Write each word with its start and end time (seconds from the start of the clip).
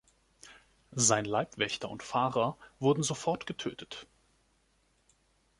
Sein 0.93 1.25
Leibwächter 1.25 1.87
und 1.87 2.01
Fahrer 2.01 2.57
wurden 2.79 3.03
sofort 3.03 3.45
getötet. 3.45 4.07